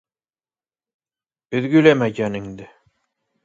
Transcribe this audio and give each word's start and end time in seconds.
Өҙгөләмә 1.61 2.11
йәнеңде. 2.17 2.75